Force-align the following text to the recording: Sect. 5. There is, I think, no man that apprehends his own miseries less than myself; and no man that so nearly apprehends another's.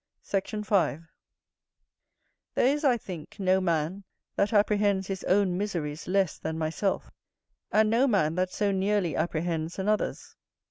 Sect. 0.23 0.49
5. 0.65 1.03
There 2.55 2.65
is, 2.65 2.83
I 2.83 2.97
think, 2.97 3.35
no 3.39 3.61
man 3.61 4.03
that 4.35 4.51
apprehends 4.51 5.05
his 5.05 5.23
own 5.25 5.59
miseries 5.59 6.07
less 6.07 6.39
than 6.39 6.57
myself; 6.57 7.11
and 7.71 7.87
no 7.91 8.07
man 8.07 8.33
that 8.33 8.49
so 8.51 8.71
nearly 8.71 9.15
apprehends 9.15 9.77
another's. 9.77 10.35